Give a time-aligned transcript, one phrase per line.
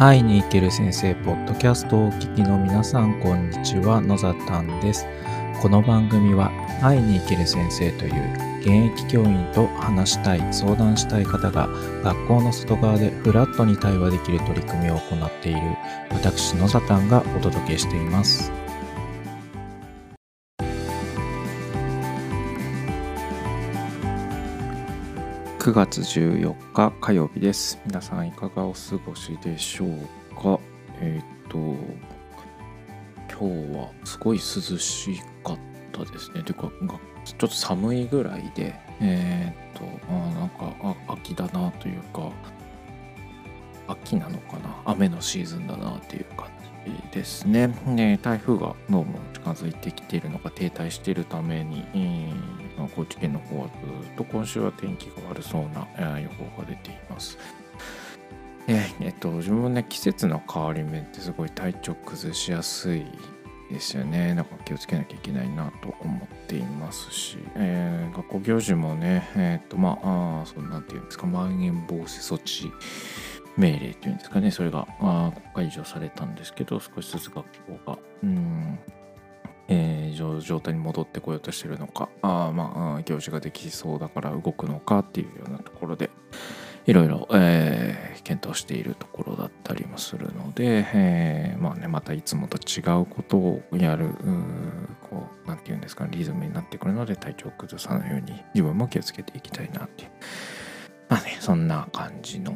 [0.00, 4.00] 会いに行ける先生ポッドキャストをお聞きの皆さんこんにちは。
[4.00, 5.06] 野ざたんです。
[5.60, 11.68] この番組は会いに行ける先生という現役教員と話したい相談したい方が
[12.02, 15.60] 学校の外側でフラットに対話できる取り組みを行っている
[16.10, 18.50] 私野ざたんがお届けしています
[25.60, 27.78] 9月14日火曜日です。
[27.84, 29.90] 皆さんいかがお過ごしでしょう
[30.34, 30.58] か？
[31.02, 31.58] えっ、と
[33.28, 34.42] 今日はすごい涼
[34.78, 35.58] しかっ
[35.92, 36.42] たですね。
[36.44, 36.70] というか
[37.26, 42.30] ちょっと寒いぐらいでえっ、とあなんかあ秋だなというか
[43.86, 44.80] 秋なのかな？
[44.86, 46.46] 雨のシーズンだなっていう感
[46.86, 47.66] じですね。
[47.84, 53.68] ね台風がどうも近づいてきているのか停滞しているために、えー高知県の方は
[54.02, 57.38] ずっと今週は天気が悪そうな、予報が出ています。
[58.68, 63.04] ええっと、自分もね、季節の変わり目ってすごい体調崩しやすい
[63.70, 64.34] ですよね。
[64.34, 72.70] だか気をつけなきゃいけないなと思っていますし、えー、学校行事もね、えー、っと、まあ、あそんなんていうんですか、まん延防止措置
[73.56, 77.44] 命令っていうんですかね、それがあ解除されたんですけど、少しずつ学
[77.84, 78.78] 校が、うん、
[79.72, 86.10] えー、状態に戻ってこようとしてるのかあまあ行事ができそうだから動くのかっていうようなところで
[86.86, 94.08] いろいろ、え、検討しているところだったりもするので、えー、まあねまたいつもと違うことをやる
[95.08, 100.10] こう何て言うんですかリズムになってくるので体調を崩さないように自分も気をつけていきたいなっていう。
[101.08, 102.52] まあねそんな感じの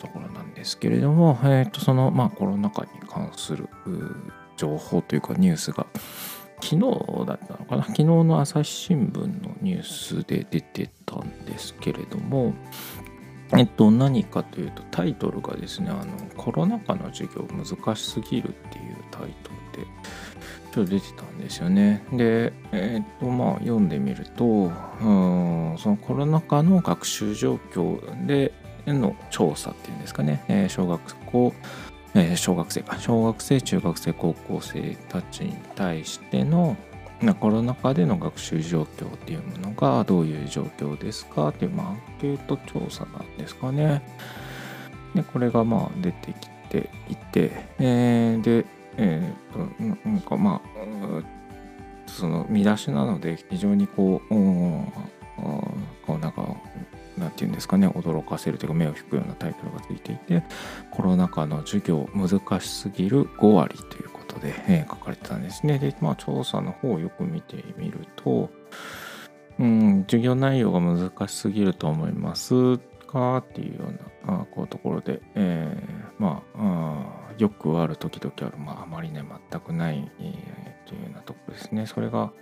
[0.00, 3.68] ところなんですけれどもえっ、ー、とそのまあコロナ禍に関する
[4.56, 5.86] 情報というかニュースが
[6.64, 7.82] 昨日だったのかな？
[7.82, 12.54] 昨日の朝日新聞のニュースで出てたんですけれども
[13.52, 19.86] えっと何かというとタイトルがですねあのコロナ禍の授業難しすぎるっていうタイトルで
[20.72, 22.02] ちょっと出てたんですよね。
[22.12, 28.52] でえっとまあ読んでみるとうんそのコロナ禍の学習状況で
[28.86, 31.52] の調査っていうんですかね、えー、小学校
[32.14, 36.76] え、小学生か小学生中学生高校生たちに対しての
[37.40, 44.02] コロナ禍での学習状況っていうものがどういう状況ですかっていう、まあ、アンケート調査なんですかね。
[45.14, 51.22] でこれがまあ出てきていて、えー、で、えー、なんかまあ
[52.06, 54.92] その見出しなので非常にこううん
[56.06, 56.46] こうなんか
[57.18, 60.42] 何て言うんですかね驚かせるというか目を引くようなタイトルがついていて
[60.90, 65.78] コロナ禍の授業難しすぎる5割ということで、えー、書かれてたんですね。
[65.78, 68.50] でまあ調査の方をよく見てみると
[69.58, 81.86] うん授業内容が難しすぎると思いますかっていうようなあこうところで、えー、まあよくある時々ある、まあ、あまりね全くない、えー、というようなところですね。
[81.86, 82.32] それが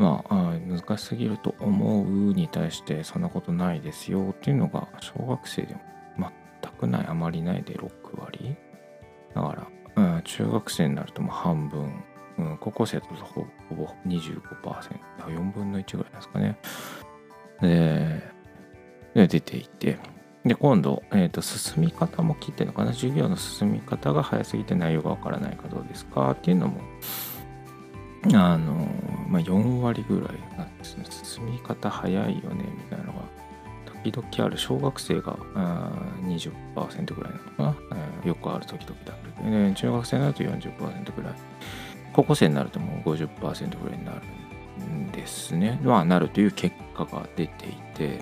[0.00, 5.74] まあ、難しすぎると思うに対してそんなことないですよっていうのが小学生で
[6.16, 6.30] も
[6.62, 8.56] 全くないあまりないで6割
[9.34, 12.02] だから、うん、中学生になるともう半分、
[12.38, 14.40] うん、高校生だとほぼ25%、
[15.26, 16.58] 4分の1ぐらいですかね。
[17.60, 18.22] で、
[19.14, 19.98] で出ていて、
[20.46, 22.94] で、今度、えーと、進み方も聞いてるのかな。
[22.94, 26.80] 授業の進み方が早すぎて内容がわからないかどうですかっていうのも
[28.34, 28.86] あの、
[29.30, 31.04] まあ、4割ぐらいなんですね。
[31.08, 33.20] 進み方早いよね、みたいなのが、
[34.02, 35.36] 時々ある小学生が
[36.24, 38.28] 20%ぐらいなのかな。
[38.28, 41.34] よくある時々だけど、ね、中学生になると40%ぐらい。
[42.12, 44.20] 高校生になるともう50%ぐらいになる
[44.84, 45.78] んですね。
[45.84, 48.20] まあ、なるという結果が出ていて、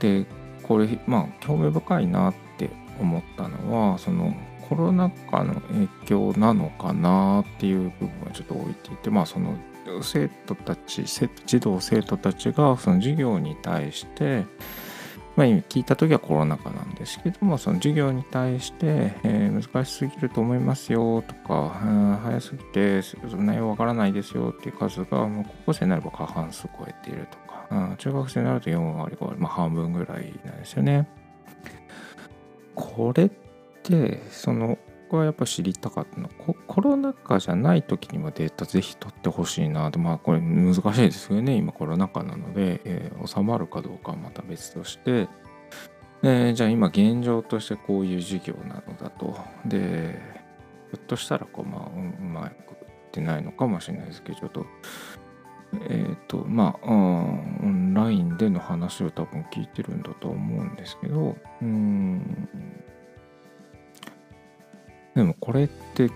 [0.00, 0.26] で、
[0.64, 2.70] これ、まあ、興味深いなって
[3.00, 4.34] 思ったのは、その、
[4.68, 9.56] コロナ禍の影響なのかなっていう部分はちょっと置いていてまあその
[10.02, 11.04] 生徒たち
[11.46, 14.44] 児童生徒たちがその授業に対して
[15.38, 21.78] まあ、聞いた時はコロナ禍なんですけどもその授業に対して、えー、難しすぎると思いますよとか、
[22.24, 23.02] 早すぎて
[23.36, 31.08] 内容わからないですよっていう数がもう高校生になれば過半数超えているとか、中学生になると4割5割、まあ、半分ぐらいなんですよね。
[32.74, 33.30] これっ
[33.88, 36.28] でその僕はやっぱ知りたかったの。
[36.28, 39.98] はコロナ禍じゃない時にもデータぜひ取ってほしいなと。
[39.98, 41.54] まあこれ難しいですよね。
[41.54, 45.28] 今コロナ禍なので、えー、収まるかどうかはまた別として、
[46.22, 49.34] えー、じゃあ今現状としてこういう授業なのだと。
[49.64, 50.20] で
[50.90, 52.54] ひょっとしたらこうまあうまくいっ
[53.10, 54.66] てないのかもしれないですけどちょっと。
[55.72, 62.38] えっ、ー、とまあオンラインでの話を多分聞いてるんだと思うんですけどうん。
[65.18, 66.14] でもこれってど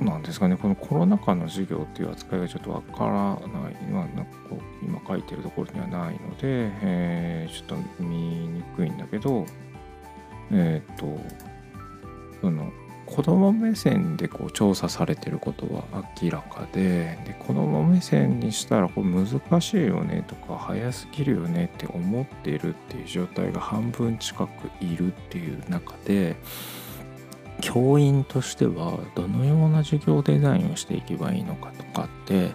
[0.00, 0.56] うなんですかね？
[0.56, 9.44] このコロナ禍の授業っていう扱いがちょっとわからない、まあ、なんかこう今書いてるところにはないので、えー、ちょっと見にくいんだけど
[10.52, 11.20] えっ、ー、と
[12.40, 12.70] その
[13.04, 15.82] 子供目線でこう調査されてることは
[16.22, 24.50] 明らかでで子供目線にしたらこれ難しいよねとか早すぎるよねって思っているっていう状態が半分近く
[24.80, 26.36] いるっていう中で
[27.60, 32.50] 教員としてはどのような授業デザインをしていけばいいのかとかって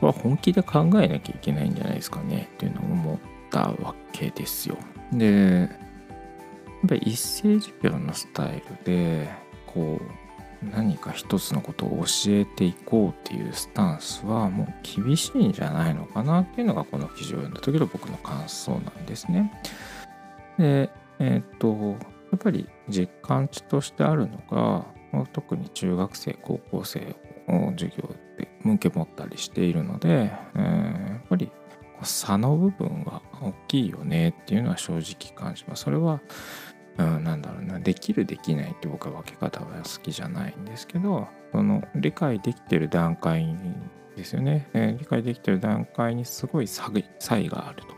[0.00, 3.18] これは本気で考えなきゃいけないんじゃないですかねっていうのを思っ
[3.50, 4.76] たわけですよ。
[5.12, 9.30] でやっぱり一斉授業のスタイルで
[9.66, 19.52] こう何か一つのことを教えていこうっていうスタンスはもう厳しいんじゃないのかなっていうのがこの記事を読んだ時の僕の感想なんですね。
[20.58, 21.96] でえー、っと
[22.32, 24.86] やっぱり実感値としてあるのが
[25.32, 27.14] 特に中学生高校生
[27.46, 31.52] を授業で向け持ったりしているので、えー、やっぱり
[32.02, 35.84] 差の部分は大きいよねっていうのは正直感じます。
[35.84, 36.20] それは、
[36.98, 43.46] うん、なんだろうなできるできないって僕は分け方は好きじゃないんですけどその理解できてる段階
[44.16, 47.88] ですよね、えー、理解できてる段階にすごい差異があると。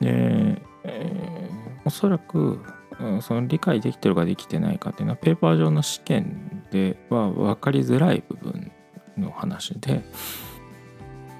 [0.00, 2.60] で、えー、おそらく
[3.00, 8.72] うん、その理解できてるかできてないかっていうのはペーパー上の試験では分かりづらい部分
[9.16, 10.02] の話で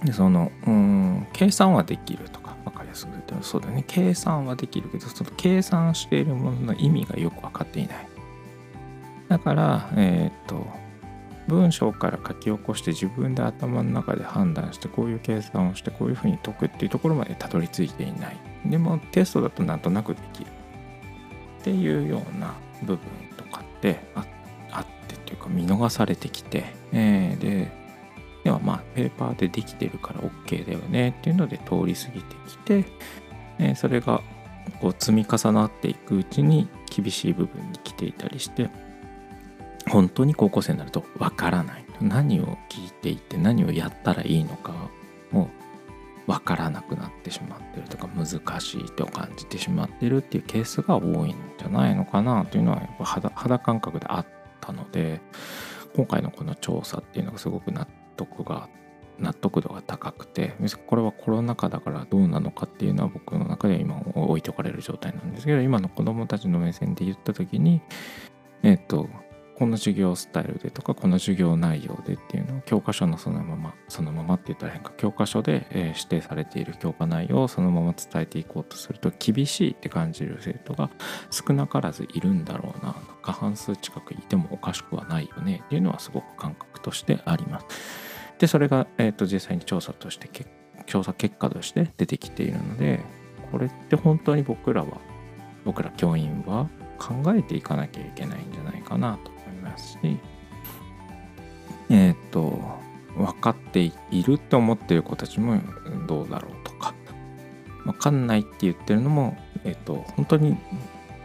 [0.05, 3.85] でそのうん計算はできるとか分かりやすく言ってもそうだね。
[3.87, 8.09] 計算はできるけどその計算しているものの意味がよく分かっていない。
[9.29, 10.67] だからえっ、と
[11.49, 18.37] 文章から書き起こして自分で頭の中で判断してこういう計算をしてこういうふうに解くっていうところまでたどり着いていない。
[18.67, 20.51] でもテストだとなんとなくできる。
[21.65, 22.99] っていうような部分
[23.39, 27.73] とかってあってっていうか見逃されてきて、えー、で
[28.45, 32.85] ではまあペーパーでできてるから OK だよねっていうので通り過ぎてきて、
[33.59, 34.21] えー、それが
[34.83, 38.69] こう積み重なっていくうちに厳しい部分に来ていたりして
[39.89, 41.85] 本当に高校生になるとわからない。
[42.01, 44.91] 何を聞いていて何をやったらいいのか
[46.27, 48.27] 分からなくなってしまってるとか難
[48.61, 54.27] しいと感じてしまってるっていうケースが多いんじゃないのかなというのはやっぱ肌肌感覚であっ
[54.61, 55.21] たので
[55.95, 57.87] 今回のこの調査っていうのがすごく納
[58.17, 58.69] 得が
[59.19, 60.55] 納得度が高くて
[60.87, 67.81] これはコロナ禍だからどうなのかっていうのは僕の中で今置いておかれる状態なんですけど今の子どもたちの目線で言った時に
[68.65, 69.09] えっ、と
[69.57, 74.93] この授業スタイルでとかこの授業内容でっていうのを教科書のそのままそのままって言ったら変か。
[74.97, 80.91] 教科書で、指定されている教科内容をそのまま伝えていこうとすると厳しいって感じる生徒が
[81.31, 82.97] 少なからずいるんだろうな。
[83.23, 87.67] 過半数近くいてもおかしくはないよねっていうのはすごく感覚としてあります。
[88.39, 90.29] でそれが、えーと、実際に調査として
[90.87, 93.01] 調査結果として出てきているので
[93.51, 94.99] これって本当に僕らは
[95.65, 96.69] 僕ら教員は
[96.99, 99.34] 考えていかなきゃいけないんじゃないかなと。
[99.75, 99.99] ますし
[101.91, 102.61] えっ、ー、と
[103.17, 103.93] 分かってい
[104.23, 105.61] るって思ってる子たちも
[106.07, 106.95] どうだろうとか
[107.85, 110.57] 分かんないって言ってるのもえっ、ー、と本当に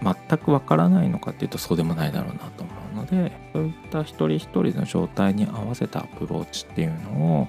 [0.02, 7.48] 全く分からないのかっていうとそうでもないだろうなと思うのでそういった一人一人の状態に合わせたアプローチっていうのを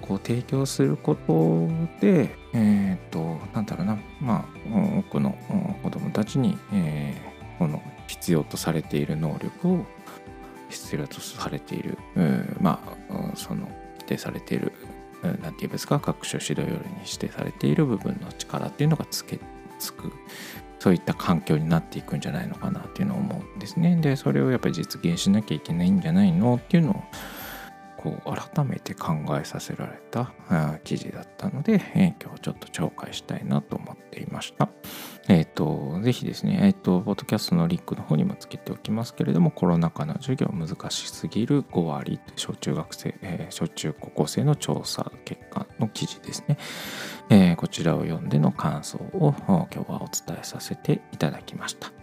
[0.00, 1.68] こう提供すること
[2.00, 5.36] でえっ、ー、となんだろうなまあ多くの
[5.82, 9.86] 子どもたちに、えー、この必要とされている能力を
[10.68, 14.72] 必要とされている、うんまあその規定されている
[15.22, 15.98] 何て言うんですか？
[15.98, 19.38] 各種指導要領に指定されている部分の力っていうのがつけ
[19.78, 20.12] つく
[20.78, 23.96] そういった環境になっていくんじゃないのかなっていうのを思うんですね。
[23.96, 26.56] でそれをやっぱり実現しなきゃいけないんじゃないの？
[26.56, 27.02] っていうのを
[28.06, 30.32] こう改めて考えさせられた
[30.84, 34.68] 記事だったので、え、今日ちょっと紹介したいなと思っていました。
[35.28, 46.58] えっ、ー、と、ぜひですね、えっ、ー、と、ポッドキャストのリンクの方にもつけておきますけれども、コロナ禍の授業難しすぎる5割、小中学生、えー、小中高校生の調査結果の記事ですね。
[47.28, 51.95] え、こちらを読んでの感想を今日はお伝えさせていただきました。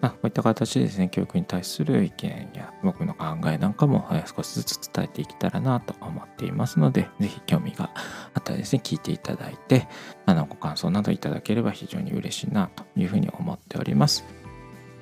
[0.00, 7.90] まあ、こういった形でですね、教育に対する意見や僕の考えなんかも少しずつ伝えていけたらなと思っていますので、ぜひ興味が
[8.34, 9.88] あったらですね、聞いていただいて、
[10.26, 14.24] あのご感想などいただければ非常に嬉しいなというふうに思っております。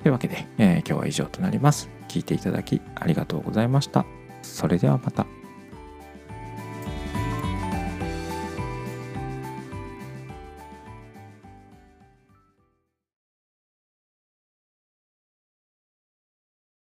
[0.03, 1.89] というわけで、えー、今日は以上となります。
[2.07, 4.05] 聞いていただきありがとうございました。
[4.41, 5.38] それではまた。